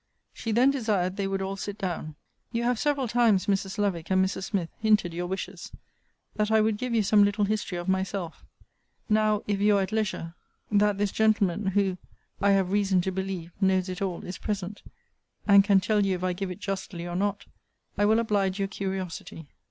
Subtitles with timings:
[0.33, 2.15] She then desired they would all sit down.
[2.51, 3.77] You have several times, Mrs.
[3.77, 4.45] Lovick and Mrs.
[4.45, 5.71] Smith, hinted your wishes,
[6.37, 8.43] that I would give you some little history of myself:
[9.09, 10.33] now, if you are at leisure,
[10.71, 11.99] that this gentleman, who,
[12.41, 14.81] I have reason to believe, knows it all, is present,
[15.47, 17.45] and can tell you if I give it justly, or not,
[17.95, 19.49] I will oblige your curiosity.